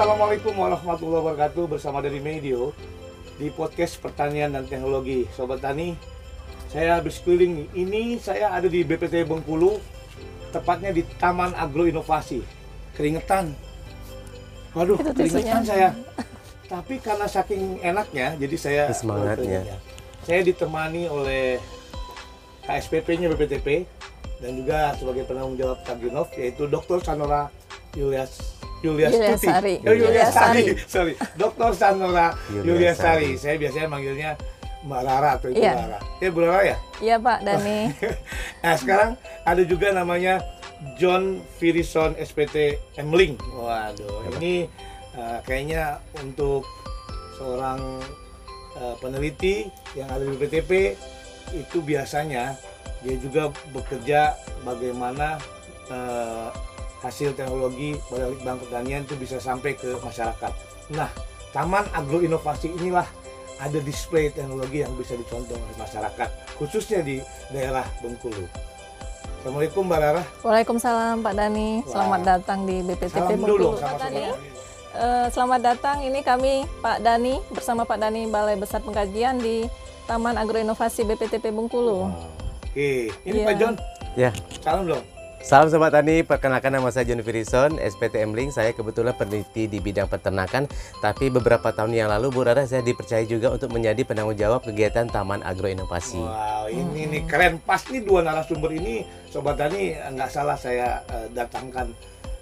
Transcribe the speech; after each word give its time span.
Assalamualaikum 0.00 0.56
warahmatullahi 0.56 1.20
wabarakatuh 1.28 1.76
bersama 1.76 2.00
dari 2.00 2.24
Medio 2.24 2.72
di 3.36 3.52
podcast 3.52 4.00
pertanian 4.00 4.48
dan 4.48 4.64
teknologi 4.64 5.28
Sobat 5.36 5.60
Tani 5.60 5.92
saya 6.72 6.96
habis 6.96 7.20
keliling 7.20 7.68
ini 7.76 8.16
saya 8.16 8.48
ada 8.48 8.64
di 8.64 8.80
BPT 8.80 9.28
Bengkulu 9.28 9.76
tepatnya 10.56 10.96
di 10.96 11.04
Taman 11.04 11.52
Agro 11.52 11.84
Inovasi 11.84 12.40
keringetan 12.96 13.52
waduh 14.72 14.96
Itu 14.96 15.12
keringetan 15.12 15.68
tisunya. 15.68 15.68
saya 15.68 15.88
tapi 16.64 16.96
karena 16.96 17.28
saking 17.28 17.84
enaknya 17.84 18.40
jadi 18.40 18.56
saya 18.56 18.82
Semangatnya. 18.96 19.68
saya 20.24 20.40
ditemani 20.40 21.12
oleh 21.12 21.60
KSPP-nya 22.64 23.28
BPTP 23.36 23.84
dan 24.40 24.56
juga 24.56 24.96
sebagai 24.96 25.28
penanggung 25.28 25.60
jawab 25.60 25.84
Taginov 25.84 26.32
yaitu 26.40 26.64
Dr. 26.64 27.04
Sanora 27.04 27.52
Yulias 27.92 28.59
Tuti. 28.80 29.46
Sari. 29.46 29.74
Oh, 29.84 29.92
Yulias 29.92 30.32
Sari. 30.32 30.62
Sari. 30.64 30.74
Sorry. 30.88 31.12
Dr. 31.36 31.70
Sanora 31.76 32.32
Yulias 32.50 32.96
Sari. 32.96 33.36
Sari. 33.36 33.40
Saya 33.40 33.54
biasanya 33.60 33.88
manggilnya 33.88 34.30
Mbak 34.80 35.00
Rara 35.04 35.30
atau 35.36 35.48
Ibu 35.52 35.60
Iya. 35.60 35.72
Rara. 35.76 35.98
Ya 36.20 36.28
Bu 36.32 36.40
Rara 36.40 36.60
ya? 36.64 36.76
Iya 37.00 37.16
Pak 37.20 37.38
Dani. 37.44 37.78
Nah 38.64 38.74
sekarang 38.76 39.10
ada 39.44 39.62
juga 39.64 39.88
namanya 39.92 40.40
John 40.96 41.40
Firison 41.56 42.12
SPT 42.16 42.76
Emling. 42.96 43.36
Waduh, 43.56 44.36
ini 44.36 44.68
uh, 45.16 45.40
kayaknya 45.44 46.00
untuk 46.20 46.64
seorang 47.36 47.80
uh, 48.80 48.94
peneliti 49.00 49.68
yang 49.96 50.08
ada 50.08 50.24
di 50.24 50.36
BPTP 50.36 50.96
itu 51.56 51.80
biasanya 51.80 52.56
dia 53.00 53.16
juga 53.16 53.48
bekerja 53.72 54.36
bagaimana 54.60 55.40
uh, 55.88 56.52
hasil 57.00 57.32
teknologi 57.32 57.96
balik 58.08 58.40
bank 58.40 58.60
pertanian 58.60 59.02
itu 59.02 59.16
bisa 59.16 59.36
sampai 59.36 59.72
ke 59.72 59.96
masyarakat. 59.98 60.52
Nah, 60.92 61.08
Taman 61.50 61.88
Agro 61.90 62.20
Inovasi 62.20 62.70
inilah 62.70 63.08
ada 63.56 63.78
display 63.80 64.28
teknologi 64.28 64.80
yang 64.80 64.92
bisa 64.94 65.12
dicontoh 65.12 65.52
oleh 65.52 65.76
masyarakat, 65.76 66.28
khususnya 66.56 67.00
di 67.00 67.20
daerah 67.50 67.84
Bengkulu. 68.00 68.44
Assalamualaikum 69.40 69.88
Mbak 69.88 69.98
Rara. 69.98 70.22
Waalaikumsalam 70.44 71.24
Pak 71.24 71.34
Dani. 71.34 71.80
Selamat 71.84 72.20
Wah. 72.20 72.28
datang 72.36 72.58
di 72.64 72.84
BPTP 72.84 73.08
Salam 73.10 73.28
Bengkulu. 73.34 73.56
dulu 73.56 73.68
Pak 73.72 73.80
sama 73.80 73.98
Dani. 73.98 74.20
Sobat 74.20 74.38
eh, 74.92 75.26
selamat 75.32 75.60
datang. 75.64 75.96
Ini 76.04 76.20
kami 76.20 76.52
Pak 76.80 76.98
Dani 77.00 77.34
bersama 77.48 77.82
Pak 77.84 77.98
Dani 77.98 78.28
Balai 78.28 78.60
Besar 78.60 78.84
Pengkajian 78.84 79.40
di 79.40 79.64
Taman 80.04 80.36
Agroinovasi 80.36 81.08
BPTP 81.08 81.48
Bengkulu. 81.48 82.12
Oke, 82.68 83.08
ini 83.24 83.38
Iya. 83.40 83.46
Pak 83.48 83.54
John. 83.56 83.74
Ya, 84.12 84.30
Salam 84.60 84.84
dong. 84.84 85.04
Salam 85.40 85.68
sobat 85.68 85.90
tani. 85.90 86.22
Perkenalkan 86.22 86.70
nama 86.70 86.88
saya 86.88 87.04
John 87.04 87.22
Firison, 87.22 87.76
SPT 87.76 88.20
Emling. 88.20 88.50
Saya 88.50 88.70
kebetulan 88.70 89.14
peneliti 89.14 89.66
di 89.66 89.78
bidang 89.78 90.06
peternakan, 90.06 90.68
tapi 91.00 91.28
beberapa 91.28 91.70
tahun 91.70 91.92
yang 91.92 92.08
lalu 92.08 92.30
Bu 92.30 92.44
Rara 92.44 92.64
saya 92.64 92.80
dipercaya 92.80 93.24
juga 93.24 93.50
untuk 93.50 93.72
menjadi 93.72 94.04
penanggung 94.04 94.36
jawab 94.36 94.62
kegiatan 94.62 95.08
Taman 95.08 95.40
Agroinovasi. 95.42 96.20
Wow, 96.20 96.66
ini 96.68 97.08
nih 97.08 97.22
keren. 97.26 97.58
Pas 97.60 97.82
nih 97.86 98.00
dua 98.00 98.20
narasumber 98.22 98.70
ini, 98.70 99.02
Sobat 99.28 99.56
Tani 99.56 99.96
nggak 99.96 100.30
salah 100.30 100.56
saya 100.56 101.02
eh, 101.08 101.26
datangkan 101.30 101.88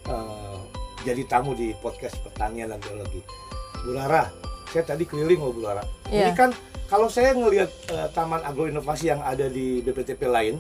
eh, 0.09 0.59
jadi 1.07 1.23
tamu 1.25 1.55
di 1.55 1.73
podcast 1.79 2.19
pertanian 2.21 2.69
dan 2.69 2.81
biologi. 2.83 3.23
Bu 3.79 3.95
Rara, 3.95 4.27
saya 4.69 4.83
tadi 4.85 5.07
keliling 5.07 5.39
loh 5.39 5.55
Bu 5.55 5.63
Rara. 5.65 5.85
Ini 6.11 6.29
Iya. 6.29 6.35
kan 6.35 6.51
kalau 6.91 7.07
saya 7.07 7.31
ngelihat 7.33 7.71
eh, 7.95 8.09
Taman 8.11 8.43
Agroinovasi 8.43 9.09
yang 9.09 9.23
ada 9.23 9.47
di 9.47 9.79
BPTP 9.81 10.27
lain, 10.27 10.59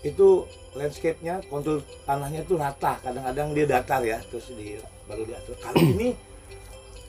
itu 0.00 0.46
landscape-nya, 0.72 1.42
kontur 1.48 1.82
tanahnya 2.04 2.42
itu 2.42 2.54
rata. 2.54 2.98
Kadang-kadang 3.02 3.50
dia 3.52 3.66
datar 3.66 4.00
ya, 4.02 4.18
terus 4.30 4.46
di 4.52 4.78
baru 5.04 5.24
diatur. 5.24 5.54
Kali 5.58 5.80
ini 5.82 6.08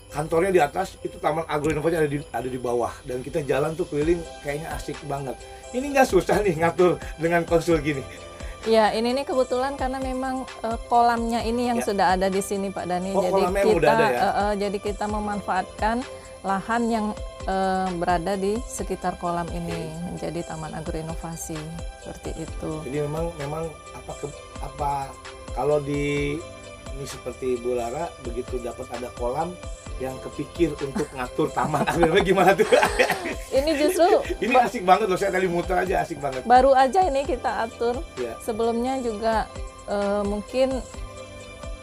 kantornya 0.09 0.49
di 0.49 0.57
atas, 0.59 0.97
itu 0.99 1.21
Taman 1.21 1.45
Agroinovasi 1.45 1.95
ada 1.95 2.09
di 2.09 2.17
ada 2.33 2.49
di 2.49 2.57
bawah 2.57 2.89
dan 3.05 3.21
kita 3.21 3.45
jalan 3.45 3.77
tuh 3.77 3.85
keliling 3.85 4.17
kayaknya 4.41 4.73
asik 4.73 4.97
banget. 5.05 5.37
Ini 5.69 5.85
nggak 5.93 6.07
susah 6.09 6.41
nih 6.41 6.57
ngatur 6.57 6.97
dengan 7.21 7.45
konsul 7.45 7.77
gini. 7.77 8.01
Ya, 8.67 8.91
ini 8.91 9.15
nih 9.15 9.23
kebetulan 9.23 9.79
karena 9.79 10.01
memang 10.01 10.43
eh, 10.65 10.77
kolamnya 10.91 11.45
ini 11.45 11.71
yang 11.71 11.79
Ya. 11.79 11.85
sudah 11.93 12.05
ada 12.17 12.27
di 12.27 12.41
sini 12.41 12.67
Pak 12.67 12.85
Dani. 12.89 13.15
Oh, 13.15 13.23
jadi 13.23 13.41
kita 13.53 13.69
udah 13.71 13.91
ada 13.93 14.03
ya? 14.03 14.19
eh, 14.19 14.33
eh, 14.35 14.53
jadi 14.67 14.77
kita 14.81 15.05
memanfaatkan 15.07 15.95
lahan 16.43 16.83
yang 16.87 17.05
eh, 17.47 17.89
berada 17.99 18.39
di 18.39 18.55
sekitar 18.63 19.19
kolam 19.19 19.47
ini 19.51 19.91
menjadi 20.11 20.47
Taman 20.47 20.75
Agroinovasi. 20.77 21.59
Seperti 22.03 22.31
itu. 22.39 22.71
Jadi 22.87 22.97
memang 23.03 23.25
memang 23.39 23.63
apa 23.95 24.11
ke, 24.19 24.27
apa 24.63 24.91
kalau 25.55 25.83
di 25.83 26.37
ini 26.95 27.05
seperti 27.05 27.59
Bu 27.59 27.75
Lara 27.77 28.11
begitu 28.27 28.59
dapat 28.59 28.87
ada 28.91 29.07
kolam 29.15 29.55
yang 29.99 30.15
kepikir 30.23 30.71
untuk 30.79 31.11
ngatur 31.11 31.51
taman 31.51 31.83
akhirnya 31.83 32.23
gimana 32.23 32.51
tuh? 32.55 32.67
Ini 33.59 33.71
justru 33.75 34.07
ini 34.45 34.55
asik 34.55 34.87
banget 34.87 35.11
loh 35.11 35.19
saya 35.19 35.35
tadi 35.35 35.49
muter 35.51 35.75
aja 35.75 36.05
asik 36.05 36.23
banget. 36.23 36.47
baru 36.47 36.71
aja 36.71 37.03
ini 37.03 37.27
kita 37.27 37.67
atur. 37.67 37.99
Ya. 38.15 38.37
Sebelumnya 38.39 39.01
juga 39.03 39.49
eh, 39.91 40.23
mungkin 40.23 40.79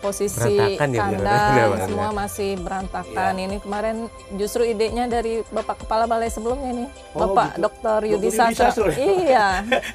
posisi 0.07 0.39
Berantakan 0.55 0.89
ya, 0.95 1.67
semua 1.83 2.09
masih 2.15 2.51
berantakan. 2.57 3.33
Iya. 3.35 3.45
Ini 3.45 3.57
kemarin 3.59 3.97
justru 4.35 4.63
idenya 4.63 5.05
dari 5.07 5.43
Bapak 5.49 5.83
Kepala 5.83 6.07
Balai 6.07 6.31
sebelumnya 6.31 6.71
nih, 6.73 6.89
Oh, 7.13 7.27
Bapak 7.27 7.59
gitu. 7.59 7.67
Dr. 7.67 7.99
Yudi 8.07 8.29
Yudi 8.29 8.55
Sastro. 8.55 8.87
Ya? 8.87 8.97
Iya. 9.19 9.47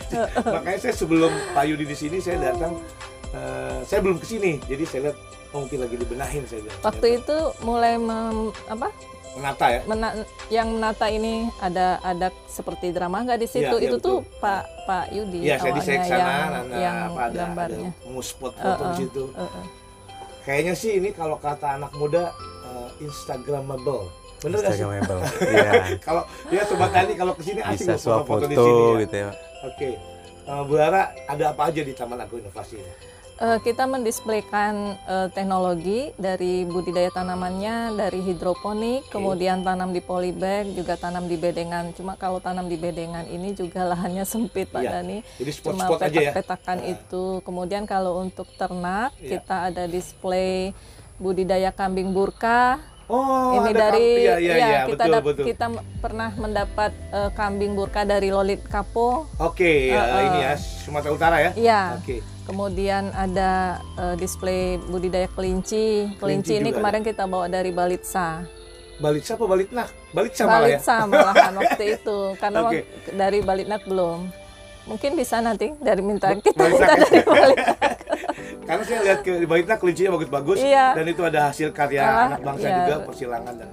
Makanya 0.56 0.80
saya 0.82 0.94
sebelum 0.94 1.32
Pak 1.56 1.64
Yudi 1.64 1.86
di 1.86 1.96
sini 1.96 2.18
saya 2.20 2.38
datang 2.44 2.76
eh, 3.32 3.80
saya 3.84 4.00
belum 4.02 4.20
ke 4.20 4.28
sini. 4.28 4.60
Jadi 4.62 4.84
saya 4.84 5.00
lihat 5.08 5.18
oh, 5.52 5.64
mungkin 5.64 5.80
lagi 5.80 5.96
dibenahin 5.96 6.44
saya 6.44 6.60
bilang. 6.62 6.80
Waktu 6.82 7.08
itu 7.18 7.38
mulai 7.62 7.96
mem- 7.96 8.52
apa? 8.68 8.92
menata 9.32 9.64
ya. 9.64 9.80
mena- 9.88 10.28
yang 10.52 10.68
menata 10.76 11.08
ini 11.08 11.48
ada 11.58 12.04
ada 12.04 12.28
seperti 12.46 12.92
drama 12.92 13.24
nggak 13.24 13.40
di 13.40 13.48
situ? 13.48 13.64
Iya, 13.74 13.88
itu 13.88 13.96
tuh 13.98 14.20
betul. 14.20 14.40
Pak 14.44 14.64
Pak 14.84 15.06
Yudi 15.10 15.40
Iya, 15.48 15.56
saya 15.56 15.72
di 15.72 15.82
sana 15.82 16.04
yang, 16.04 16.52
yang 16.70 16.98
apa 17.08 17.22
ada, 17.24 17.38
gambarnya. 17.48 17.90
ada 17.96 18.12
mau 18.12 18.20
spot 18.20 18.52
Eh, 18.52 18.60
foto 18.60 18.84
di 18.84 18.96
situ. 19.00 19.24
eh, 19.32 19.48
eh. 19.48 19.66
Kayaknya 20.42 20.74
sih 20.74 20.98
ini 20.98 21.10
kalau 21.14 21.38
kata 21.38 21.78
anak 21.78 21.94
muda 21.94 22.34
eh, 22.66 22.90
instagramable. 23.06 24.10
Bener? 24.42 24.58
Instagramable. 24.58 25.22
Iya. 25.54 25.72
Kalau 26.02 26.24
ya 26.50 26.62
sobat 26.66 26.90
tani 26.90 27.14
kalau 27.14 27.34
ke 27.38 27.44
sini 27.46 27.62
asik 27.62 27.86
Bisa 27.86 27.96
foto-foto 27.98 28.26
foto 28.26 28.46
di 28.50 28.56
sini 28.58 28.82
ya. 28.82 29.02
gitu 29.06 29.16
ya. 29.16 29.30
Oke. 29.70 29.90
Eh, 30.42 30.62
Bu 30.66 30.74
Lara, 30.74 31.04
ada 31.30 31.44
apa 31.54 31.62
aja 31.70 31.82
di 31.86 31.94
Taman 31.94 32.18
Agro 32.18 32.42
Inovasi 32.42 32.82
ini? 32.82 32.94
Eh, 33.42 33.58
kita 33.66 33.90
mendisplaykan 33.90 34.74
eh, 35.02 35.28
teknologi 35.34 36.14
dari 36.14 36.62
budidaya 36.62 37.10
tanamannya 37.10 37.98
dari 37.98 38.22
hidroponik, 38.22 39.10
kemudian 39.10 39.66
tanam 39.66 39.90
di 39.90 39.98
polybag, 39.98 40.70
juga 40.78 40.94
tanam 40.94 41.26
di 41.26 41.42
bedengan. 41.42 41.90
Cuma 41.90 42.14
kalau 42.14 42.38
tanam 42.38 42.70
di 42.70 42.78
bedengan 42.78 43.26
ini 43.26 43.58
juga 43.58 43.82
lahannya 43.92 44.30
sempit 44.30 44.70
Pak 44.70 44.86
Iya, 44.86 44.92
Dani. 44.94 45.18
Jadi 45.42 45.52
Cuma 45.58 45.74
spot-spot 45.74 46.00
aja 46.00 46.06
ya. 46.06 46.14
petak-petakan 46.30 46.78
Ah. 46.80 46.92
itu. 46.94 47.26
Kemudian 47.42 47.84
kalau 47.90 48.22
untuk 48.22 48.46
ternak 48.54 49.10
Iya. 49.18 49.42
kita 49.42 49.56
ada 49.74 49.84
display 49.90 50.78
budidaya 51.18 51.74
kambing 51.74 52.14
burka. 52.14 52.78
Oh, 53.12 53.60
ini 53.60 53.70
ada 53.70 53.92
dari 53.92 54.08
ya, 54.24 54.36
iya, 54.40 54.54
ya, 54.56 54.56
iya, 54.64 54.80
kita 54.86 54.96
betul, 54.98 55.12
dap- 55.12 55.26
betul. 55.26 55.46
kita 55.46 55.66
pernah 56.00 56.30
mendapat 56.34 56.92
eh, 57.12 57.30
kambing 57.34 57.76
burka 57.76 58.02
dari 58.04 58.32
Lolit 58.32 58.64
Kapo. 58.64 59.28
Oke, 59.36 59.92
ya, 59.92 60.00
Eh, 60.00 60.08
eh. 60.08 60.24
ini 60.26 60.40
ya 60.42 60.54
Sumatera 60.56 61.12
Utara 61.12 61.38
ya. 61.38 61.52
Iya. 61.54 61.82
Oke. 61.98 62.24
Kemudian 62.42 63.12
ada 63.12 63.52
eh, 63.94 64.16
display 64.16 64.62
budidaya 64.82 65.28
kelinci. 65.28 66.08
Kelinci 66.14 66.20
Kelinci 66.20 66.54
ini 66.56 66.70
kemarin 66.72 67.04
kita 67.04 67.28
bawa 67.28 67.46
dari 67.46 67.70
Balitsa. 67.70 68.48
Balitsa 68.98 69.36
apa 69.36 69.46
Balitnak? 69.46 69.88
Balitsa 70.12 70.42
malah 70.46 70.56
ya. 70.62 70.78
Balitsa 70.78 70.96
malahan 71.04 71.54
waktu 71.58 71.84
itu 71.98 72.18
karena 72.38 72.60
Oke. 72.62 72.78
wak- 72.80 72.88
dari 73.12 73.40
Balitnak 73.42 73.82
belum. 73.84 74.20
Mungkin 74.82 75.12
bisa 75.14 75.38
nanti 75.38 75.76
dari 75.78 76.00
minta 76.00 76.32
kita 76.34 76.58
minta 76.64 76.88
ya? 76.88 76.96
dari 76.98 77.20
Balitnak. 77.28 77.78
Karena 78.72 78.88
saya 78.88 79.00
lihat 79.04 79.20
ke 79.20 79.36
di 79.36 79.44
Balitnak 79.44 79.84
kelincinya 79.84 80.16
bagus-bagus 80.16 80.64
Iya. 80.64 80.96
dan 80.96 81.04
itu 81.04 81.20
ada 81.28 81.52
hasil 81.52 81.76
karya 81.76 82.00
Ah, 82.00 82.32
anak 82.32 82.40
bangsa 82.40 82.68
iya. 82.72 82.78
juga 82.80 82.96
persilangan 83.04 83.54
dan 83.60 83.68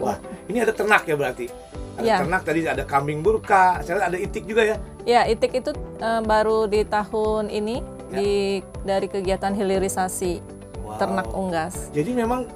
Wah, 0.00 0.16
ini 0.48 0.64
ada 0.64 0.72
ternak 0.72 1.04
ya 1.04 1.12
berarti. 1.12 1.52
Ada 1.98 2.06
Iya. 2.06 2.16
ternak 2.24 2.42
tadi 2.46 2.60
ada 2.64 2.84
kambing 2.88 3.20
burka, 3.20 3.84
saya 3.84 4.00
lihat 4.00 4.08
ada 4.08 4.18
itik 4.22 4.48
juga 4.48 4.62
ya. 4.64 4.76
Ya, 5.04 5.20
itik 5.28 5.52
itu 5.52 5.76
eh, 6.00 6.20
baru 6.24 6.64
di 6.64 6.88
tahun 6.88 7.52
ini 7.52 7.84
Ya. 8.08 8.16
di 8.16 8.30
dari 8.80 9.12
kegiatan 9.12 9.52
hilirisasi 9.52 10.40
Wow. 10.86 10.96
ternak 10.96 11.28
unggas. 11.28 11.92
Jadi 11.92 12.16
memang 12.16 12.48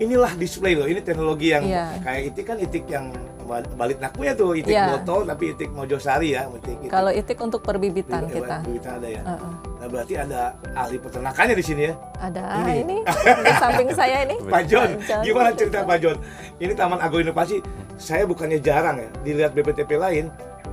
inilah 0.00 0.34
display 0.34 0.74
loh. 0.74 0.90
Ini 0.90 0.98
teknologi 0.98 1.54
yang 1.54 1.62
Iya. 1.62 1.94
kayak 2.02 2.22
itik 2.34 2.44
kan 2.48 2.56
itik 2.58 2.90
yang 2.90 3.14
balit 3.48 3.98
naknya 3.98 4.32
tuh 4.32 4.52
itik 4.52 4.70
Iya. 4.70 4.94
botol 4.94 5.24
tapi 5.24 5.56
itik 5.56 5.72
mojosari 5.72 6.36
ya 6.36 6.44
itik, 6.52 6.76
itik. 6.78 6.90
Kalau 6.92 7.08
itik 7.08 7.38
untuk 7.40 7.64
perbibitan 7.64 8.28
Iya, 8.28 8.34
kita. 8.36 8.56
Berita 8.62 8.90
ada 8.94 9.08
ya. 9.08 9.22
Heeh. 9.24 9.52
Nah 9.78 9.86
berarti 9.88 10.14
ada 10.14 10.40
ahli 10.76 10.96
peternakannya 11.00 11.54
di 11.56 11.64
sini 11.64 11.82
ya. 11.88 11.94
Ada 12.18 12.42
Ini. 12.60 12.74
ini, 12.84 12.96
di 13.48 13.52
samping 13.56 13.88
saya 13.90 14.16
ini. 14.22 14.36
Pak 14.44 14.62
John, 14.66 14.90
Pak 14.94 15.06
John. 15.08 15.22
gimana 15.24 15.48
cerita 15.56 15.78
Pak 15.82 15.98
John? 15.98 16.16
Ini 16.58 16.72
Taman 16.74 17.00
Agro 17.00 17.18
Inovasi, 17.18 17.56
saya 17.96 18.22
bukannya 18.22 18.60
jarang 18.60 19.00
ya 19.00 19.08
dilihat 19.22 19.54
BPTP 19.54 19.96
lain, 19.96 20.28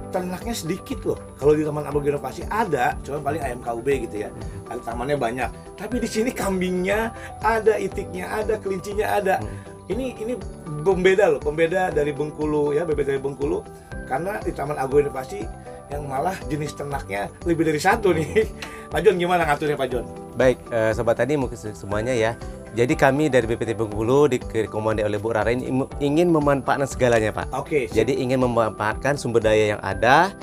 peternaknya 0.10 0.56
sedikit 0.56 1.00
loh. 1.04 1.20
Kalau 1.36 1.54
di 1.54 1.62
Taman 1.62 1.84
Agroinovasi 1.84 2.48
ada, 2.48 2.96
cuma 3.04 3.20
paling 3.20 3.42
ayam 3.42 3.60
KUB 3.60 3.88
gitu 4.08 4.24
ya. 4.24 4.30
Tamannya 4.72 5.20
banyak. 5.20 5.50
Tapi 5.76 6.00
di 6.00 6.08
sini 6.08 6.32
kambingnya 6.32 7.12
ada, 7.44 7.76
itiknya 7.76 8.32
ada, 8.32 8.56
kelincinya 8.56 9.20
ada. 9.20 9.36
Ini 9.86 10.18
ini 10.18 10.34
pembeda 10.82 11.30
loh, 11.30 11.38
pembeda 11.38 11.94
dari 11.94 12.10
Bengkulu 12.10 12.74
ya, 12.74 12.82
bebek 12.84 13.06
dari 13.06 13.20
Bengkulu. 13.22 13.62
Karena 14.06 14.42
di 14.42 14.50
Taman 14.50 14.78
Agroinovasi 14.78 15.46
yang 15.94 16.10
malah 16.10 16.34
jenis 16.50 16.74
ternaknya 16.74 17.30
lebih 17.46 17.70
dari 17.70 17.78
satu 17.78 18.10
nih. 18.10 18.50
Pak 18.94 19.02
Jon 19.02 19.18
gimana 19.18 19.46
ngaturnya 19.46 19.78
Pak 19.78 19.88
Jon? 19.88 20.06
Baik, 20.34 20.58
eh, 20.70 20.92
sobat 20.92 21.18
tani 21.18 21.38
mungkin 21.38 21.54
se- 21.54 21.78
semuanya 21.78 22.14
ya. 22.14 22.34
Jadi 22.74 22.92
kami 22.94 23.30
dari 23.30 23.46
BPT 23.46 23.78
Bengkulu 23.78 24.26
dikomandai 24.28 25.06
oleh 25.06 25.16
Bu 25.16 25.32
Rara 25.32 25.48
ini 25.48 25.70
ingin 26.02 26.28
memanfaatkan 26.28 26.90
segalanya, 26.90 27.32
Pak. 27.32 27.54
Oke, 27.56 27.88
siap. 27.88 28.04
Jadi 28.04 28.20
ingin 28.20 28.42
memanfaatkan 28.42 29.16
sumber 29.16 29.40
daya 29.40 29.78
yang 29.78 29.82
ada, 29.82 30.34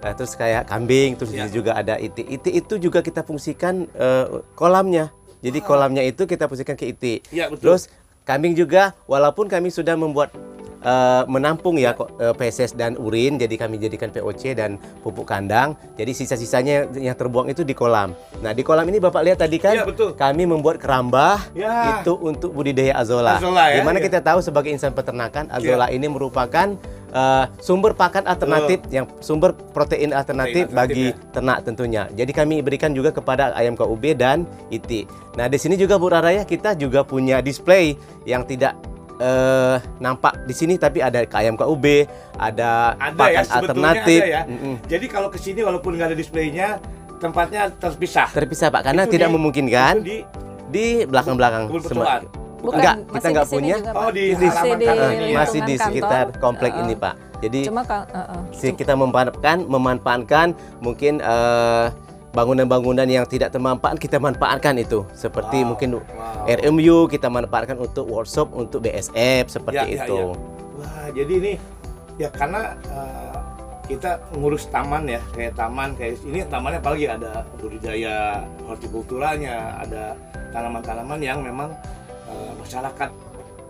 eh, 0.00 0.14
terus 0.16 0.32
kayak 0.34 0.66
kambing, 0.66 1.14
terus 1.14 1.30
Ya. 1.30 1.46
juga 1.46 1.76
ada 1.76 2.00
itik. 2.00 2.26
Itik 2.26 2.54
itu 2.56 2.74
juga 2.80 3.04
kita 3.04 3.20
fungsikan 3.20 3.84
eh, 3.92 4.26
kolamnya. 4.56 5.12
Jadi 5.44 5.60
kolamnya 5.60 6.00
itu 6.02 6.24
kita 6.24 6.48
fungsikan 6.48 6.74
ke 6.74 6.90
itik. 6.90 7.20
Iya, 7.30 7.52
betul. 7.52 7.60
Terus 7.76 7.82
kambing 8.26 8.58
juga, 8.58 8.90
walaupun 9.06 9.46
kami 9.46 9.70
sudah 9.70 9.94
membuat 9.94 10.34
eh, 10.82 11.22
menampung 11.30 11.78
ya 11.78 11.94
kok 11.94 12.10
eh, 12.18 12.34
feses 12.34 12.74
dan 12.74 12.98
urin, 12.98 13.38
jadi 13.38 13.54
kami 13.54 13.78
jadikan 13.78 14.10
POC 14.10 14.58
dan 14.58 14.76
pupuk 15.00 15.24
kandang. 15.24 15.78
Jadi 15.94 16.10
sisa-sisanya 16.10 16.90
yang 16.98 17.14
terbuang 17.14 17.46
itu 17.46 17.62
di 17.62 17.72
kolam. 17.72 18.12
Nah 18.42 18.50
di 18.50 18.66
kolam 18.66 18.84
ini 18.90 18.98
bapak 18.98 19.22
lihat 19.22 19.38
tadi 19.38 19.62
kan, 19.62 19.78
Iya, 19.78 19.86
betul. 19.86 20.18
kami 20.18 20.42
membuat 20.44 20.82
kerambah 20.82 21.54
Ya. 21.54 22.02
itu 22.02 22.18
untuk 22.18 22.50
budidaya 22.50 22.98
azola. 22.98 23.38
Azola 23.38 23.70
ya, 23.70 23.78
Di 23.78 23.86
mana 23.86 24.02
iya. 24.02 24.10
kita 24.10 24.18
tahu 24.20 24.42
sebagai 24.42 24.74
insan 24.74 24.90
peternakan, 24.90 25.46
azola 25.48 25.86
ini 25.88 26.10
merupakan 26.10 26.74
eh, 27.16 27.44
sumber 27.58 27.96
pakan 27.96 28.28
alternatif 28.28 28.84
yang 28.88 29.08
sumber 29.18 29.56
protein 29.72 30.12
alternatif, 30.12 30.68
Protein 30.68 30.76
alternatif, 30.76 30.76
bagi 30.76 31.06
ternak 31.32 31.64
tentunya. 31.64 32.02
Jadi 32.12 32.30
kami 32.30 32.60
berikan 32.60 32.92
juga 32.92 33.08
kepada 33.08 33.56
ayam 33.56 33.72
KUB 33.72 34.12
dan 34.14 34.44
itik. 34.68 35.08
Nah 35.34 35.48
di 35.48 35.56
sini 35.56 35.74
juga 35.74 35.96
Bu 35.96 36.12
Raraya 36.12 36.44
kita 36.44 36.76
juga 36.76 37.00
punya 37.02 37.40
display 37.40 37.96
yang 38.24 38.44
tidak 38.44 38.76
eh, 39.16 39.76
nampak 39.98 40.44
di 40.44 40.52
sini 40.52 40.76
tapi 40.76 41.00
ada 41.00 41.24
ke 41.24 41.32
ayam 41.34 41.56
KUB, 41.56 42.04
ada, 42.36 42.92
ada 42.94 43.16
pakan 43.16 43.32
ya 43.42 43.52
alternatif. 43.54 44.20
ada 44.20 44.28
ya. 44.28 44.42
Mm-mm. 44.44 44.74
Jadi 44.84 45.06
kalau 45.08 45.28
ke 45.32 45.40
sini 45.40 45.64
walaupun 45.64 45.96
nggak 45.96 46.12
ada 46.12 46.16
displaynya, 46.16 46.68
tempatnya 47.16 47.72
terpisah. 47.72 48.28
Terpisah 48.28 48.68
Pak 48.68 48.82
karena 48.84 49.08
Itu 49.08 49.16
tidak 49.16 49.28
di- 49.28 49.34
memungkinkan 49.34 49.94
di 50.04 50.16
di 50.66 50.86
belakang-belakang. 51.06 51.70
kebun. 51.72 52.45
Bukan, 52.66 52.76
Enggak, 52.76 52.96
masih 52.98 53.14
kita 53.14 53.26
nggak 53.28 53.44
di 53.44 53.48
sini 53.48 53.60
punya. 53.62 53.76
juga, 53.78 53.90
Oh, 53.94 54.10
di 54.10 54.24
di 54.28 54.46
kanan 54.48 54.66
Ah, 54.98 55.10
ini. 55.14 55.26
masih 55.32 55.60
di 55.62 55.74
sekitar 55.78 56.24
kantor. 56.26 56.42
komplek 56.42 56.72
Heeh. 56.72 56.82
ini 56.82 56.94
Pak. 56.96 57.14
Jadi 57.36 57.60
Cuma 57.62 57.82
ka- 57.84 58.08
heeh. 58.08 58.40
si 58.50 58.66
kita 58.72 58.92
memanfaatkan 58.92 59.56
memanfaatkan 59.64 60.46
mungkin 60.80 61.12
eh, 61.20 61.86
bangunan-bangunan 62.32 63.06
yang 63.06 63.24
tidak 63.24 63.48
termanfaat 63.48 63.96
kita 63.96 64.18
manfaatkan 64.18 64.76
itu 64.76 65.06
seperti 65.14 65.62
Wow, 65.62 65.68
mungkin 65.70 65.88
wow. 65.96 66.44
RMU 66.44 67.06
kita 67.06 67.28
manfaatkan 67.28 67.78
untuk 67.78 68.04
workshop 68.04 68.50
untuk 68.52 68.82
BSF 68.82 69.48
seperti 69.48 69.86
Ya, 69.86 69.94
ya, 69.94 70.04
itu. 70.04 70.18
ya. 70.18 70.36
Wah, 70.76 71.06
jadi 71.08 71.32
ini 71.34 71.52
ya 72.16 72.28
karena 72.28 72.60
eh, 72.84 73.38
kita 73.86 74.10
ngurus 74.34 74.66
taman 74.66 75.06
ya, 75.06 75.22
kayak 75.30 75.54
taman 75.54 75.94
kayak 75.94 76.18
ini 76.20 76.42
tamannya 76.44 76.82
apalagi 76.82 77.06
ada 77.06 77.46
budidaya 77.54 78.42
hortikulturanya, 78.66 79.78
ada 79.78 80.18
tanaman-tanaman 80.50 81.20
yang 81.20 81.38
memang 81.40 81.70
masyarakat 82.66 83.10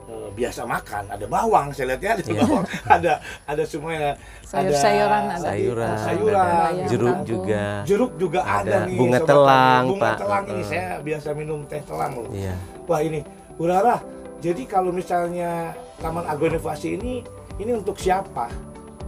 eh, 0.06 0.28
biasa 0.32 0.60
makan. 0.64 1.04
Ada 1.08 1.26
bawang, 1.26 1.66
saya 1.70 1.86
lihat 1.92 2.00
ya 2.00 2.10
ada 2.14 2.22
Iya. 2.24 2.40
bawang, 2.40 2.64
ada 2.96 3.12
ada 3.44 3.62
semuanya. 3.62 4.10
Sayur-sayuran 4.42 5.22
ada. 5.28 5.44
Sayuran, 5.44 5.96
sayuran, 5.98 6.46
ada 6.46 6.86
jeruk 6.86 7.06
kangkung. 7.12 7.26
juga. 7.28 7.62
Jeruk 7.84 8.12
juga 8.16 8.40
ada, 8.40 8.62
Ada 8.64 8.86
nih. 8.86 8.96
bunga 8.96 9.18
sobat 9.18 9.28
telang, 9.28 9.84
bunga 9.86 10.02
Pak. 10.02 10.16
telang 10.18 10.44
ini 10.48 10.62
saya 10.64 10.86
biasa 10.98 11.28
minum 11.34 11.60
teh 11.66 11.82
telang 11.82 12.12
loh. 12.16 12.30
Iya. 12.32 12.54
Wah 12.84 13.00
ini, 13.00 13.20
Bu 13.54 13.66
Rara, 13.66 13.96
jadi 14.38 14.62
kalau 14.64 14.90
misalnya 14.90 15.74
Taman 15.96 16.24
Agroinovasi 16.24 16.88
ini, 16.94 17.24
ini 17.56 17.70
untuk 17.72 17.96
siapa? 17.96 18.46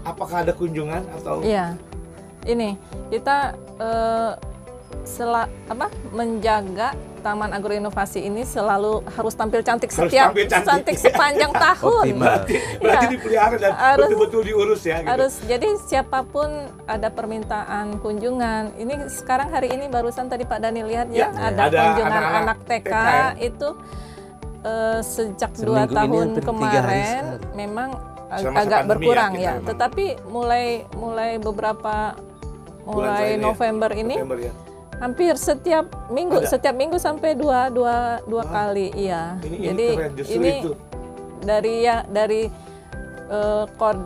Apakah 0.02 0.40
ada 0.40 0.50
kunjungan 0.50 1.04
atau? 1.14 1.38
Iya, 1.40 1.76
ini 2.42 2.74
kita 3.08 3.52
eh, 3.76 4.32
sela, 5.04 5.46
apa 5.66 5.86
menjaga 6.10 6.90
Taman 7.18 7.50
Agroinovasi 7.50 8.22
ini 8.22 8.42
selalu 8.42 9.02
harus 9.08 9.32
tampil 9.32 9.60
cantik 9.60 9.88
Harus 9.88 10.08
setiap 10.08 10.30
tampil 10.30 10.46
cantik. 10.46 10.96
sepanjang 11.04 11.50
tahun. 11.50 12.04
Berarti, 12.14 12.54
berarti 12.76 13.04
Iya. 13.04 13.10
dipelihara 13.10 13.56
dan 13.56 13.72
Harus- 13.72 14.08
betul-betul 14.08 14.42
diurus 14.44 14.82
ya. 14.82 14.96
Gitu. 14.98 15.08
Harus 15.08 15.34
jadi 15.44 15.68
siapa 15.82 16.22
pun 16.24 16.48
ada 16.84 17.08
permintaan 17.08 17.98
kunjungan. 17.98 18.74
Ini 18.74 18.94
sekarang 19.08 19.48
hari 19.48 19.68
ini 19.70 19.86
barusan 19.86 20.26
tadi 20.26 20.42
Pak 20.42 20.58
Dani 20.58 20.80
lihat 20.82 21.06
Ya, 21.08 21.28
ya, 21.28 21.48
ada, 21.48 21.62
ada 21.64 21.78
kunjungan 21.84 22.12
anak-anak 22.12 22.40
anak 22.40 22.58
TK, 22.60 22.72
TK 22.80 22.94
ya. 22.94 23.26
itu 23.40 23.68
eh, 24.60 25.00
sejak 25.00 25.50
Seminggu 25.52 25.68
dua 25.68 25.82
tahun 25.86 26.26
kemarin 26.38 27.24
memang 27.52 27.88
ag- 28.28 28.40
Selama 28.40 28.58
agak 28.60 28.80
pandemi 28.80 28.90
berkurang 29.00 29.32
ya, 29.34 29.40
ya. 29.40 29.52
Tetapi 29.64 30.04
mulai 30.26 30.66
mulai 30.94 31.30
beberapa 31.38 32.18
Bulan 32.82 32.96
mulai 33.10 33.28
ya, 33.30 33.36
November 33.38 33.90
ini 33.92 34.14
November 34.16 34.38
ya. 34.42 34.52
Hampir 34.98 35.34
setiap 35.34 35.86
minggu 36.08 36.38
Ada. 36.40 36.48
setiap 36.50 36.74
minggu 36.74 36.96
sampai 36.96 37.32
dua 37.32 37.68
dua 37.68 38.18
dua 38.24 38.42
Wah. 38.42 38.50
kali 38.66 38.90
iya 38.92 39.38
Ini, 39.40 39.56
jadi 39.62 39.86
ini 39.86 39.96
keren 39.96 40.12
justru 40.14 40.34
ini 40.34 40.52
itu. 40.60 40.72
dari 41.40 41.74
ya 41.80 41.96
dari 42.04 42.42
kod 43.72 43.98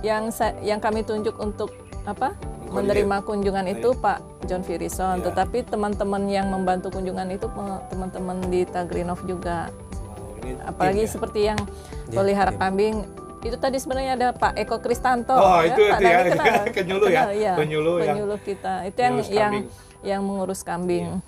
yang 0.00 0.30
sa- 0.30 0.56
yang 0.60 0.78
kami 0.78 1.02
tunjuk 1.02 1.36
untuk 1.36 1.74
apa 2.04 2.32
menerima 2.68 3.20
kunjungan 3.20 3.66
itu 3.66 3.92
Pak 3.94 4.18
John 4.44 4.60
Firison 4.60 5.20
Ya. 5.20 5.24
tetapi 5.26 5.64
teman-teman 5.64 6.24
yang 6.26 6.48
membantu 6.48 6.88
kunjungan 6.90 7.28
itu 7.30 7.48
teman-teman 7.88 8.40
di 8.46 8.64
Tagrinov 8.64 9.20
juga 9.24 9.68
Wow, 10.06 10.40
ini 10.42 10.52
apalagi 10.62 10.96
tim 10.98 11.04
ya. 11.04 11.10
seperti 11.10 11.40
yang 11.44 11.60
Ya, 12.06 12.14
pelihara 12.14 12.52
tim. 12.52 12.58
kambing 12.58 12.94
itu 13.40 13.56
tadi 13.56 13.76
sebenarnya 13.76 14.12
ada 14.14 14.28
Pak 14.32 14.56
Eko 14.56 14.78
Kristanto 14.78 15.30
Oh, 15.30 15.60
itu- 15.60 15.78
Pak 15.84 15.98
itu 15.98 16.04
ya, 16.04 16.18
Dani 16.18 16.30
kenal? 16.34 16.64
Kenyulu 16.76 17.06
ya, 17.06 17.22
Kenal, 17.22 17.32
iya. 17.32 17.52
penyuluh 17.54 17.96
yang 17.96 18.06
Penyuluh 18.12 18.40
kita 18.40 18.74
itu 18.84 18.98
yang 18.98 19.14
yang 19.28 19.52
yang 20.00 20.20
mengurus 20.20 20.60
kambing 20.60 21.18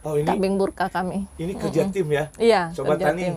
Oh 0.00 0.14
ini 0.14 0.24
kambing 0.24 0.56
burka 0.56 0.88
kami 0.88 1.28
ini 1.36 1.52
kerja 1.54 1.84
tim 1.86 2.08
ya. 2.08 2.24
iya 2.34 2.62
Sobat 2.70 2.96
kerja 2.96 3.12
Tani, 3.12 3.22
tim. 3.22 3.34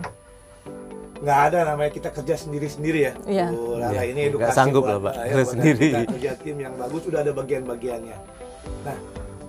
nggak 1.19 1.39
ada 1.45 1.59
namanya 1.65 1.87
kita 1.89 2.09
kerja 2.09 2.35
sendiri-sendiri 2.35 2.99
ya. 3.01 3.13
Iya. 3.23 3.47
Rara, 3.47 3.91
Iya, 3.93 4.01
ini 4.05 4.19
nggak 4.21 4.31
edukasi 4.43 4.55
sanggup 4.55 4.83
buat- 4.83 4.91
lah, 4.91 4.99
Pak, 5.05 5.13
ya, 5.23 5.35
sendiri. 5.45 5.87
Kita 5.89 6.01
kerja 6.09 6.31
tim 6.37 6.57
yang 6.57 6.73
bagus 6.75 7.01
sudah 7.01 7.19
ada 7.19 7.31
bagian-bagiannya. 7.31 8.17
Nah, 8.83 8.97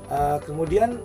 eh, 0.09 0.37
kemudian 0.40 1.02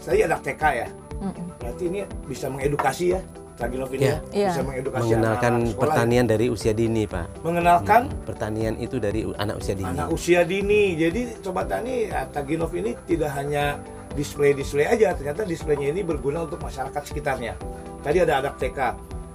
saya 0.00 0.26
anak 0.26 0.42
TK 0.42 0.62
ya. 0.76 0.88
Mm-mm. 1.18 1.46
Berarti 1.56 1.82
ini 1.84 1.98
bisa 2.26 2.46
mengedukasi 2.46 3.14
ya. 3.14 3.20
Tagilov 3.58 3.90
ini 3.90 4.00
Iya. 4.00 4.08
ya, 4.08 4.18
Iya. 4.30 4.48
bisa 4.48 4.62
mengedukasi 4.62 5.02
Mengenalkan 5.04 5.34
anak-anak 5.52 5.68
sekolah 5.68 5.82
pertanian 5.82 6.24
dari 6.24 6.46
usia 6.46 6.72
dini, 6.72 7.02
Pak. 7.04 7.18
ya. 7.18 7.40
mengenalkan 7.42 8.02
Pertanian 8.22 8.74
itu 8.76 8.96
dari 8.96 9.20
anak 9.34 9.56
usia 9.58 9.74
dini. 9.74 9.90
anak 9.90 10.08
usia 10.08 10.40
dini. 10.42 10.82
Jadi 10.94 11.20
sobat 11.38 11.66
tani, 11.66 12.06
ya, 12.06 12.22
Taginov 12.28 12.70
ini 12.72 12.94
tidak 13.04 13.34
hanya 13.34 13.82
display-display 14.10 14.86
aja, 14.88 15.12
ternyata 15.12 15.42
displaynya 15.42 15.90
ini 15.90 16.00
berguna 16.00 16.42
untuk 16.42 16.58
masyarakat 16.58 17.02
sekitarnya. 17.02 17.58
Tadi 17.98 18.18
ada 18.20 18.40
anak 18.40 18.54
TK, 18.56 18.78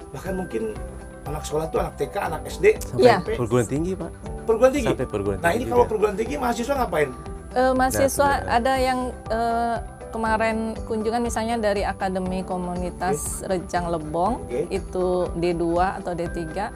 bahkan 0.09 0.33
mungkin 0.33 0.71
anak 1.23 1.43
sekolah 1.43 1.67
tuh 1.67 1.79
anak 1.79 1.95
TK, 1.95 2.15
anak 2.17 2.41
SD, 2.45 2.65
Sampai. 2.81 3.03
SMP, 3.05 3.29
perguruan 3.35 3.67
tinggi, 3.67 3.91
Pak. 3.93 4.11
perguruan 4.43 4.71
tinggi. 4.71 4.87
Sampai 4.89 5.07
perguruan 5.07 5.37
Nah 5.37 5.43
tinggi 5.45 5.57
ini 5.57 5.69
kalau 5.69 5.79
juga. 5.79 5.89
perguruan 5.89 6.15
tinggi 6.15 6.35
mahasiswa 6.37 6.75
ngapain? 6.77 7.09
Eh, 7.53 7.71
mahasiswa 7.71 8.29
Nah, 8.41 8.55
ada 8.55 8.73
yang 8.75 8.99
eh, 9.29 9.75
kemarin 10.13 10.77
kunjungan 10.85 11.19
misalnya 11.19 11.57
dari 11.57 11.81
Akademi 11.81 12.45
Komunitas 12.45 13.41
Rejang 13.43 13.89
Lebong 13.89 14.45
Oke. 14.45 14.69
itu 14.69 15.07
D2 15.33 15.63
atau 15.99 16.13
D3 16.13 16.69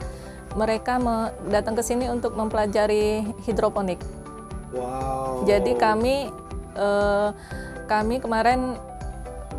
mereka 0.52 0.98
me- 0.98 1.30
datang 1.46 1.72
ke 1.72 1.80
sini 1.80 2.10
untuk 2.10 2.34
mempelajari 2.34 3.22
hidroponik. 3.46 4.02
Wow. 4.74 5.46
Jadi 5.46 5.78
kami 5.78 6.26
eh, 6.74 7.28
kami 7.86 8.18
kemarin 8.18 8.74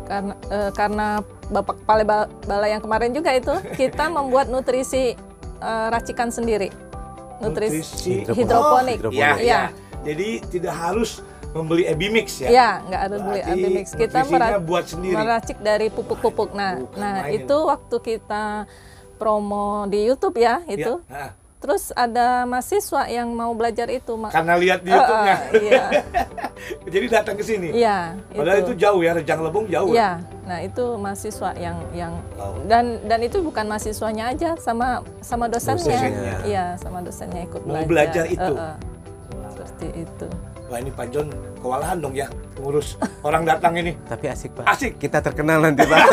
karena 0.04 0.34
eh, 0.50 0.70
karena 0.70 1.06
Bapak 1.48 1.80
Kepala 1.80 2.02
Ba- 2.04 2.30
Balai 2.44 2.76
yang 2.76 2.82
kemarin 2.84 3.10
juga 3.10 3.32
itu 3.32 3.50
kita 3.74 4.10
membuat 4.16 4.52
nutrisi 4.52 5.16
eh, 5.56 5.86
racikan 5.88 6.28
sendiri. 6.28 6.68
Nutrisi 7.40 7.80
Nutrisi. 7.80 8.12
hidroponik. 8.36 8.98
Oh, 9.00 9.08
Hidroponik. 9.08 9.16
Iya. 9.16 9.30
iya. 9.40 9.62
Jadi 10.00 10.28
tidak 10.50 10.74
harus 10.74 11.24
membeli 11.50 11.82
Ebimix 11.84 12.38
ya. 12.38 12.48
Ya, 12.48 12.68
nggak 12.80 13.00
harus 13.00 13.20
beli 13.20 13.40
Abimix. 13.42 13.86
Kita 13.92 14.22
nutrisinya 14.22 14.38
mera- 14.48 14.62
buat 14.62 14.84
sendiri. 14.86 15.14
meracik 15.14 15.58
dari 15.58 15.86
pupuk-pupuk. 15.88 16.50
Nah, 16.52 16.78
bukan 16.78 16.96
nah 16.96 17.14
main 17.22 17.34
itu 17.36 17.56
waktu 17.60 17.96
kita 18.00 18.44
promo 19.16 19.84
di 19.86 20.04
YouTube 20.04 20.36
ya 20.36 20.62
Ya, 20.64 20.74
itu. 20.76 20.94
nah, 21.06 21.34
Terus 21.60 21.92
ada 21.92 22.48
mahasiswa 22.48 23.04
yang 23.04 23.28
mau 23.30 23.52
belajar 23.52 23.84
itu, 23.92 24.16
Mak. 24.16 24.32
karena 24.32 24.56
lihat 24.56 24.80
di 24.80 24.88
YouTube-nya. 24.88 25.36
eh, 25.36 25.60
Iya, 25.60 25.84
Jadi 26.96 27.06
datang 27.06 27.36
ke 27.36 27.44
sini. 27.44 27.68
iya. 27.74 28.16
Padahal 28.32 28.64
itu 28.64 28.72
jauh 28.74 29.04
ya, 29.04 29.12
Rejang 29.12 29.44
Lebong 29.44 29.68
jauh. 29.68 29.92
Iya, 29.92 30.24
nah 30.42 30.56
itu 30.58 30.96
mahasiswa 30.96 31.52
yang 31.54 31.76
yang 31.92 32.16
Wow. 32.32 32.64
dan 32.64 33.04
dan 33.04 33.20
itu 33.20 33.44
bukan 33.44 33.68
mahasiswanya 33.68 34.32
aja 34.32 34.56
sama 34.56 35.04
sama 35.20 35.52
dosennya. 35.52 35.84
Dosennya. 36.00 36.36
Iya, 36.42 36.64
sama 36.80 37.04
dosennya 37.04 37.44
ikut 37.44 37.60
Mau 37.62 37.76
belajar. 37.84 38.24
belajar 38.24 38.24
itu. 38.24 38.52
Eh. 38.56 38.76
Seperti 39.28 39.60
seperti 39.60 39.86
itu. 40.00 40.28
Wah 40.70 40.78
ini 40.78 40.88
Pak 40.88 41.06
John 41.10 41.26
kewalahan 41.58 41.98
dong 41.98 42.14
ya 42.14 42.30
ngurus 42.56 42.94
orang 43.20 43.42
datang 43.42 43.74
ini. 43.74 43.98
Tapi 44.10 44.30
asik 44.30 44.54
Pak. 44.54 44.64
Asik. 44.64 44.92
Kita 44.96 45.18
terkenal 45.18 45.58
nanti 45.60 45.82
Pak. 45.82 45.98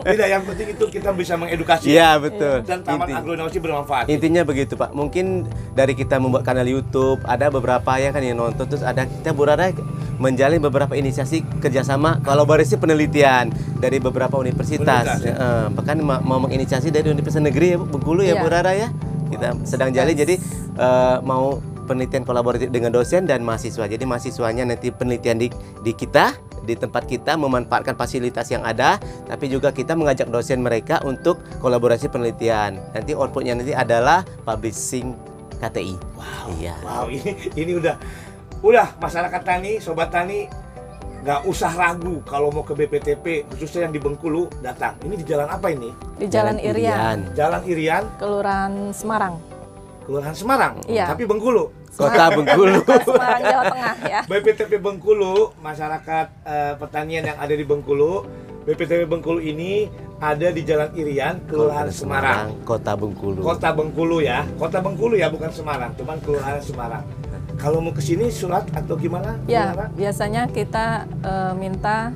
Tidak 0.00 0.24
yang 0.26 0.40
penting 0.42 0.72
itu 0.72 0.84
kita 0.88 1.12
bisa 1.12 1.36
mengedukasi 1.36 1.90
Iya 1.90 2.16
betul. 2.16 2.64
dan 2.64 2.80
taman 2.80 3.04
Inti- 3.04 3.12
agroinovasi 3.14 3.58
bermanfaat. 3.60 4.04
Intinya 4.08 4.40
begitu 4.40 4.72
Pak. 4.72 4.90
Mungkin 4.90 5.44
dari 5.74 5.92
kita 5.92 6.16
membuat 6.16 6.42
kanal 6.42 6.64
YouTube 6.64 7.20
ada 7.24 7.50
beberapa 7.50 7.92
ya 7.96 8.08
kan 8.08 8.22
yang 8.22 8.40
nonton 8.40 8.64
terus 8.64 8.80
ada 8.80 9.04
kita 9.04 9.30
Burara 9.30 9.68
menjalin 10.16 10.60
beberapa 10.60 10.92
inisiasi 10.92 11.44
kerjasama 11.60 12.20
kolaborasi 12.20 12.76
penelitian 12.76 13.52
dari 13.76 13.98
beberapa 13.98 14.32
universitas. 14.34 15.04
Universitas, 15.04 15.20
ya. 15.26 15.34
Eh, 15.34 15.66
bahkan 15.70 15.96
ma- 15.98 16.20
mau 16.20 16.40
menginisiasi 16.40 16.88
dari 16.88 17.08
Universitas 17.08 17.42
Negeri 17.42 17.66
ya 17.66 17.76
Bu, 17.76 17.86
Bengkulu 17.90 18.22
ya 18.22 18.36
Iya. 18.36 18.40
Burara 18.40 18.72
ya. 18.72 18.88
Kita 19.28 19.48
sedang 19.62 19.92
jalin 19.92 20.14
jadi 20.14 20.34
eh, 20.74 21.16
mau 21.20 21.60
penelitian 21.90 22.22
kolaboratif 22.22 22.70
dengan 22.70 22.94
dosen 22.94 23.26
dan 23.26 23.42
mahasiswa. 23.42 23.90
Jadi 23.90 24.06
mahasiswanya 24.06 24.62
nanti 24.62 24.94
penelitian 24.94 25.42
di 25.42 25.50
di 25.82 25.90
kita 25.90 26.38
di 26.62 26.78
tempat 26.78 27.10
kita 27.10 27.34
memanfaatkan 27.34 27.98
fasilitas 27.98 28.46
yang 28.54 28.62
ada, 28.62 29.02
tapi 29.26 29.50
juga 29.50 29.74
kita 29.74 29.98
mengajak 29.98 30.30
dosen 30.30 30.62
mereka 30.62 31.02
untuk 31.02 31.42
kolaborasi 31.58 32.06
penelitian. 32.06 32.78
Nanti 32.94 33.10
outputnya 33.18 33.58
nanti 33.58 33.74
adalah 33.74 34.22
publishing 34.46 35.18
KTI. 35.58 35.98
Wow. 36.14 36.46
Iya. 36.54 36.76
Wow, 36.86 37.06
ini 37.10 37.30
ini 37.58 37.72
udah 37.74 37.98
udah 38.62 38.94
masyarakat 39.02 39.42
tani, 39.42 39.82
sobat 39.82 40.14
tani 40.14 40.46
nggak 41.20 41.44
usah 41.44 41.72
ragu 41.76 42.24
kalau 42.24 42.48
mau 42.48 42.64
ke 42.64 42.72
BPTP 42.72 43.44
khususnya 43.52 43.88
yang 43.88 43.92
di 43.92 44.00
Bengkulu 44.00 44.48
datang. 44.64 44.96
Ini 45.04 45.20
di 45.20 45.24
jalan 45.26 45.48
apa 45.52 45.68
ini? 45.68 45.92
Di 46.16 46.28
Jalan, 46.28 46.56
Irian, 46.60 47.32
Jalan 47.36 47.64
Irian, 47.64 48.04
Kelurahan 48.16 48.92
Semarang. 48.92 49.49
Kelurahan 50.06 50.34
Semarang. 50.34 50.74
Iya. 50.88 51.10
Tapi 51.10 51.24
Bengkulu. 51.28 51.70
Kota 51.94 52.24
Bengkulu. 52.32 52.80
Semarang 53.08 53.40
Jawa 53.44 53.62
Tengah 53.68 53.94
ya. 54.08 54.20
BPTP 54.24 54.72
Bengkulu, 54.80 55.52
masyarakat 55.60 56.26
eh, 56.46 56.74
pertanian 56.78 57.22
yang 57.26 57.38
ada 57.38 57.54
di 57.54 57.64
Bengkulu, 57.66 58.24
BPTP 58.64 59.08
Bengkulu 59.08 59.40
ini 59.42 59.90
ada 60.20 60.52
di 60.52 60.62
Jalan 60.62 60.92
Irian, 60.92 61.40
Kelurahan 61.48 61.88
Semarang. 61.88 62.52
Kota 62.62 62.92
Bengkulu. 62.92 63.40
Kota 63.40 63.72
Bengkulu 63.72 64.20
ya, 64.20 64.44
Kota 64.60 64.78
Bengkulu 64.84 65.16
ya 65.16 65.32
bukan 65.32 65.48
Semarang, 65.48 65.96
cuman 65.96 66.16
Kelurahan 66.20 66.60
Semarang. 66.60 67.04
Kalau 67.60 67.84
mau 67.84 67.92
ke 67.92 68.00
sini 68.00 68.32
surat 68.32 68.64
atau 68.72 68.96
gimana? 68.96 69.36
Ya, 69.44 69.92
biasanya 69.92 70.48
kita 70.48 71.04
eh, 71.20 71.52
minta 71.56 72.12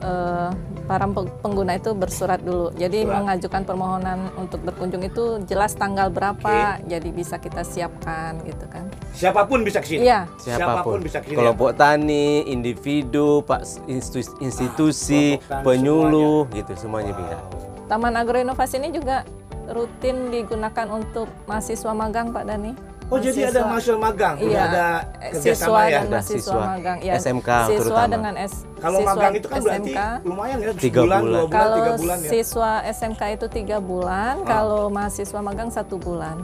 eh, 0.00 0.48
para 0.88 1.04
peng- 1.04 1.28
pengguna 1.44 1.76
itu 1.76 1.92
bersurat 1.92 2.40
dulu. 2.40 2.72
Jadi 2.72 3.04
Surat. 3.04 3.14
mengajukan 3.20 3.62
permohonan 3.62 4.18
untuk 4.34 4.64
berkunjung 4.64 5.04
itu 5.04 5.44
jelas 5.44 5.76
tanggal 5.76 6.08
berapa, 6.08 6.80
jadi 6.82 7.08
bisa 7.12 7.36
kita 7.36 7.60
siapkan 7.60 8.40
gitu 8.42 8.64
kan. 8.66 8.88
Siapa 9.12 9.44
pun 9.44 9.60
bisa 9.60 9.84
ke 9.84 9.86
sini. 9.86 10.08
Iya, 10.08 10.24
Siapa 10.40 10.80
pun, 10.80 11.04
bisa 11.04 11.20
ke 11.20 11.28
sini. 11.28 11.36
kelompok 11.36 11.76
tani, 11.76 12.48
individu, 12.48 13.44
pak 13.44 13.68
institusi, 13.84 15.36
tani 15.44 15.60
penyuluh, 15.60 16.48
gitu 16.50 16.72
semuanya 16.72 17.12
bisa. 17.12 17.36
Taman 17.84 18.16
Agroinovasi 18.16 18.80
ini 18.80 18.88
juga 18.90 19.28
rutin 19.68 20.32
digunakan 20.32 20.88
untuk 20.88 21.28
mahasiswa 21.44 21.92
magang 21.92 22.32
Pak 22.32 22.44
Dani. 22.44 22.72
Oh 23.08 23.16
jadi 23.16 23.48
ada 23.48 23.64
mahasiswa 23.64 23.96
magang, 23.96 24.36
udah 24.36 24.44
Iya, 24.46 24.60
ada 24.62 24.86
eh, 25.18 25.32
kerjasama 25.32 25.48
siswa 25.56 25.80
ya. 25.80 25.88
dan 25.90 26.04
mahasiswa 26.06 26.36
siswa 26.36 26.60
magang. 26.68 26.98
Ya, 27.00 27.12
SMK 27.16 27.48
siswa 27.48 27.80
terutama. 27.80 28.08
dengan 28.10 28.34
S. 28.36 28.52
Kalau 28.76 28.98
siswa 28.98 29.08
magang 29.10 29.32
itu 29.32 29.46
kan 29.48 29.58
berarti 29.58 29.90
SMK. 29.90 30.00
lumayan 30.22 30.58
ya, 30.58 30.70
Tiga 30.76 31.00
bulan. 31.00 31.18
dua 31.18 31.28
bulan, 31.40 31.48
Kalau 31.50 31.74
tiga 31.74 31.92
bulan 31.96 32.18
ya. 32.18 32.28
siswa 32.30 32.70
SMK 32.86 33.22
itu 33.32 33.46
tiga 33.48 33.76
bulan, 33.80 34.34
Ah. 34.36 34.46
kalau 34.46 34.82
mahasiswa 34.88 35.40
magang 35.40 35.70
satu 35.70 35.96
bulan. 35.96 36.36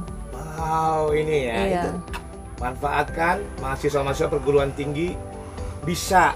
Wow 0.55 1.13
ini 1.13 1.37
ya, 1.43 1.55
Iya. 1.55 1.83
itu 1.83 1.91
manfaatkan 2.57 3.37
mahasiswa-mahasiswa 3.59 4.29
perguruan 4.31 4.73
tinggi 4.73 5.13
bisa 5.83 6.33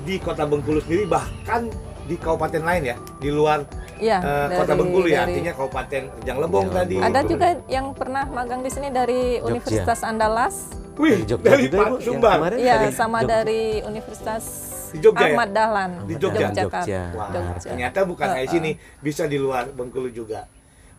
di 0.00 0.18
Kota 0.18 0.42
Bengkulu 0.42 0.80
sendiri 0.80 1.06
bahkan 1.06 1.70
di 2.08 2.16
kabupaten 2.16 2.62
lain 2.64 2.82
ya, 2.86 2.96
di 3.16 3.28
luar 3.28 3.68
Iya. 4.00 4.18
eh, 4.18 4.46
Kota 4.56 4.64
dari- 4.64 4.78
Bengkulu 4.80 5.06
ya, 5.06 5.12
dari- 5.20 5.24
artinya 5.28 5.52
Kabupaten 5.52 6.02
Rejang 6.16 6.38
Lebong 6.40 6.64
Rejang 6.64 6.78
tadi. 6.80 6.96
Ada 6.98 7.20
juga 7.22 7.48
yang 7.68 7.86
pernah 7.92 8.24
magang 8.26 8.60
di 8.62 8.70
sini 8.72 8.88
dari 8.88 9.20
Universitas 9.38 10.00
Andalas. 10.00 10.54
Wih, 10.96 11.14
Dari 11.14 11.24
Jogja 11.28 11.46
dari 11.48 11.64
juga, 11.64 11.76
Pak 11.76 11.86
yang 11.86 12.02
Sumbar. 12.02 12.36
kemarin. 12.40 12.56
Iya, 12.58 12.74
Dari 12.74 12.90
sama 12.90 13.18
Jogja. 13.20 13.30
dari 13.36 13.62
Universitas 13.84 14.44
Di 14.88 14.98
Jogja 14.98 15.20
ya? 15.20 15.30
Ahmad 15.30 15.50
Dahlan 15.52 15.90
Di 16.02 16.14
Jogja. 16.16 16.40
Yogyakarta. 16.42 16.78
Jogja. 16.80 17.02
Wah, 17.12 17.28
Jogja. 17.28 17.68
ternyata 17.68 17.98
bukan 18.02 18.26
Uh, 18.26 18.34
kayak 18.34 18.48
sini, 18.50 18.70
bisa 18.98 19.22
di 19.24 19.36
luar 19.36 19.68
Bengkulu 19.68 20.08
juga. 20.10 20.48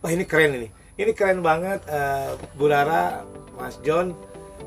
Wah, 0.00 0.08
ini 0.08 0.24
keren 0.24 0.56
ini. 0.56 0.68
Ini 0.94 1.12
keren 1.12 1.40
banget 1.40 1.84
eh, 1.84 2.32
Bu 2.54 2.64
Rara, 2.66 3.26
Mas 3.54 3.76
John. 3.80 4.16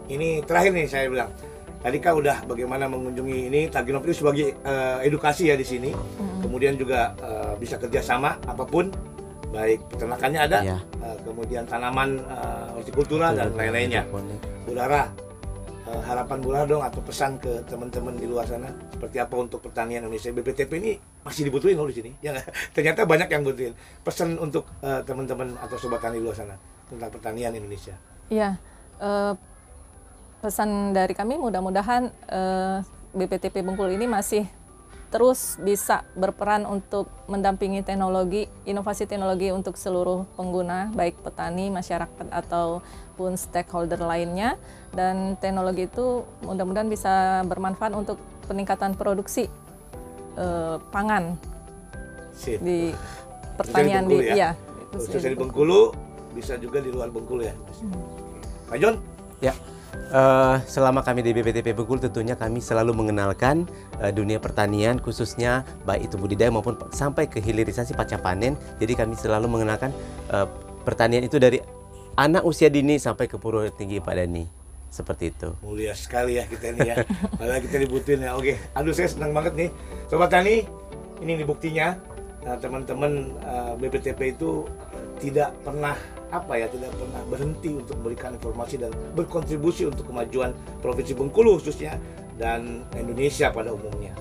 Ini 0.05 0.43
terakhir 0.43 0.69
nih 0.71 0.85
saya 0.85 1.07
bilang. 1.07 1.31
Tadi 1.84 1.98
kan 2.00 2.16
udah 2.16 2.48
bagaimana 2.48 2.88
mengunjungi 2.88 3.52
ini 3.52 3.62
Taginov 3.68 4.08
itu 4.08 4.24
sebagai 4.24 4.56
eh, 4.56 4.98
edukasi 5.04 5.52
ya 5.52 5.56
di 5.56 5.68
sini. 5.68 5.92
Kemudian 6.40 6.80
juga 6.80 7.12
eh, 7.20 7.54
bisa 7.60 7.75
kerjasama 7.75 8.40
apa 8.42 8.63
pun, 8.63 8.88
baik 9.52 9.92
peternakannya 9.92 10.40
ada, 10.42 10.60
Iya. 10.63 10.78
eh, 10.80 11.18
kemudian 11.22 11.68
tanaman 11.68 12.18
eh, 12.18 12.66
hortikultura 12.74 13.36
dan 13.36 13.52
lain-lainnya. 13.52 14.08
Bu 14.63 14.72
Rara, 14.72 15.12
eh, 15.84 16.02
harapan 16.08 16.38
Bu 16.40 16.50
Rara 16.50 16.63
dong 16.63 16.80
atau 16.82 17.04
pesan 17.04 17.36
ke 17.38 17.52
teman-teman 17.68 18.16
di 18.16 18.25
luar 18.25 18.48
sana 18.48 18.72
seperti 18.90 19.20
apa 19.20 19.36
untuk 19.36 19.60
pertanian 19.60 20.08
Indonesia 20.08 20.32
BPTP 20.32 20.72
ini 20.80 20.94
masih 21.22 21.44
dibutuhin 21.44 21.75
loh 21.75 21.88
di 21.88 22.00
sini 22.00 22.12
ya 22.20 22.32
ternyata 22.75 23.04
banyak 23.04 23.28
yang 23.28 23.44
butuhin 23.44 23.75
pesan 24.00 24.40
untuk 24.40 24.63
eh, 24.80 25.04
teman-teman 25.04 25.52
atau 25.60 25.75
sobat 25.75 26.00
tani 26.00 26.20
di 26.20 26.24
luar 26.24 26.36
sana 26.36 26.56
tentang 26.88 27.12
pertanian 27.12 27.52
Indonesia 27.52 27.96
Iya, 28.28 28.56
eh, 29.00 29.32
pesan 30.43 30.91
dari 30.91 31.15
kami 31.15 31.39
mudah-mudahan 31.39 32.12
eh, 32.27 32.77
BPTP 33.15 33.63
Bengkulu 33.63 33.95
ini 33.95 34.12
masih 34.12 34.43
terus 35.07 35.55
bisa 35.62 36.03
berperan 36.17 36.65
untuk 36.65 37.05
mendampingi 37.29 37.85
teknologi, 37.85 38.50
inovasi 38.65 39.05
teknologi 39.05 39.53
untuk 39.53 39.77
seluruh 39.77 40.25
pengguna, 40.35 40.89
baik 40.91 41.21
petani, 41.21 41.69
masyarakat 41.69 42.27
ataupun 42.33 43.38
stakeholder 43.38 44.01
lainnya. 44.01 44.57
Dan 44.89 45.38
teknologi 45.38 45.85
itu 45.85 46.25
mudah-mudahan 46.41 46.89
bisa 46.89 47.45
bermanfaat 47.45 47.93
untuk 47.95 48.17
peningkatan 48.50 48.97
produksi 49.00 49.47
eh, 50.35 50.77
pangan 50.91 51.39
Sip. 52.35 52.59
di 52.59 52.91
pertanian 53.55 54.09
di, 54.09 54.17
Bengkulu 54.17 54.25
ya? 54.25 54.35
iya, 54.35 54.50
khususnya 54.91 55.31
di 55.31 55.39
Bengkulu 55.39 55.81
bisa 56.33 56.57
juga 56.57 56.81
di 56.81 56.89
luar 56.89 57.13
Bengkulu 57.13 57.45
ya 57.45 57.53
Pak 58.67 58.77
John 58.81 58.97
Ya, 59.43 59.51
eh, 60.12 60.55
selama 60.65 61.01
kami 61.01 61.21
di 61.21 61.31
BPTP 61.31 61.73
Bengkulu 61.73 62.01
tentunya 62.01 62.33
kami 62.33 62.59
selalu 62.59 62.93
mengenalkan 62.93 63.65
eh, 64.01 64.12
dunia 64.12 64.38
pertanian 64.38 64.97
khususnya 64.97 65.63
baik 65.83 66.12
itu 66.12 66.15
budidaya 66.17 66.50
maupun 66.50 66.75
pa- 66.75 66.89
sampai 66.91 67.25
ke 67.29 67.39
hilirisasi 67.39 67.93
pasca 67.93 68.17
panen. 68.17 68.57
Jadi 68.77 68.93
kami 68.93 69.13
selalu 69.15 69.47
mengenalkan 69.47 69.93
eh, 70.29 70.47
pertanian 70.83 71.23
itu 71.25 71.38
dari 71.38 71.62
anak 72.13 72.45
usia 72.45 72.69
dini 72.69 73.01
sampai 73.01 73.25
ke 73.25 73.38
perguruan 73.38 73.73
tinggi 73.73 73.97
Pak 73.97 74.13
Dani. 74.13 74.45
Seperti 74.93 75.33
itu. 75.33 75.50
mulia 75.65 75.97
sekali 75.97 76.38
ya 76.38 76.45
kita 76.45 76.69
ini 76.69 76.93
ya 76.93 77.01
padahal 77.41 77.65
kita 77.65 77.81
dibutuhin 77.81 78.21
ya 78.21 78.38
oke 78.38 78.53
aduh 78.77 78.93
saya 78.93 79.09
senang 79.09 79.33
banget 79.33 79.53
nih 79.57 79.69
sobat 80.05 80.29
tani 80.29 80.69
ini 81.17 81.41
nih 81.41 81.47
buktinya 81.50 81.97
Nah, 82.43 82.59
teman-teman 82.59 83.31
eh, 83.39 83.73
BPTP 83.79 84.35
itu 84.35 84.67
tidak 85.22 85.53
pernah 85.62 85.96
apa 86.34 86.53
ya 86.58 86.65
tidak 86.65 86.89
pernah 86.98 87.22
berhenti 87.29 87.77
untuk 87.77 87.93
memberikan 88.01 88.34
informasi 88.34 88.82
dan 88.82 88.89
berkontribusi 89.13 89.86
untuk 89.86 90.10
kemajuan 90.10 90.50
provinsi 90.82 91.13
Bengkulu 91.13 91.62
khususnya 91.62 92.01
dan 92.41 92.82
Indonesia 92.98 93.53
pada 93.53 93.70
umumnya. 93.70 94.17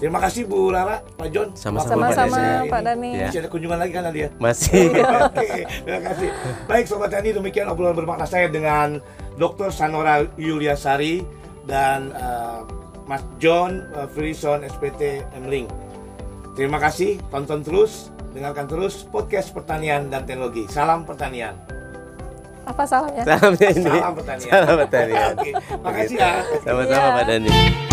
Terima 0.00 0.16
kasih 0.16 0.48
Bu 0.48 0.72
Rara, 0.72 1.04
Pak 1.04 1.28
John. 1.28 1.52
Sama-sama, 1.52 2.08
Pak 2.08 2.24
Dani. 2.24 2.72
Dani. 2.72 3.10
Ya. 3.20 3.28
Masih 3.28 3.40
ada 3.44 3.50
kunjungan 3.52 3.78
lagi 3.84 3.92
kan 3.92 4.02
Nadia? 4.08 4.28
Masih. 4.40 4.88
Oke, 5.28 5.68
terima 5.68 6.00
kasih. 6.08 6.28
Baik 6.64 6.84
Sobat 6.88 7.12
Tani, 7.12 7.36
demikian 7.36 7.68
obrolan 7.68 7.92
bermakna 7.92 8.24
saya 8.24 8.48
dengan 8.48 8.96
Dr. 9.36 9.68
Sanora 9.68 10.24
Yuliasari 10.40 11.20
dan 11.68 12.16
eh, 12.16 12.64
Mas 13.04 13.26
John 13.42 13.84
uh, 13.92 14.06
Frison 14.06 14.62
SPT 14.62 15.26
Emling. 15.34 15.66
Terima 16.54 16.78
kasih, 16.78 17.18
tonton 17.28 17.60
terus, 17.66 18.14
dengarkan 18.30 18.66
terus 18.70 19.02
podcast 19.02 19.50
pertanian 19.50 20.06
dan 20.06 20.22
teknologi. 20.22 20.66
Salam 20.70 21.02
pertanian. 21.02 21.54
Apa 22.62 22.86
salahnya? 22.86 23.26
Salamnya 23.26 23.68
ini. 23.74 23.90
Salam 23.90 24.12
pertanian. 24.14 24.50
Salam 24.50 24.74
pertanian. 24.86 25.32
Oke, 25.34 25.50
makasih 25.82 26.16
ya. 26.18 26.32
Sama-sama. 26.62 27.08
Pak 27.18 27.24
Dani. 27.26 27.89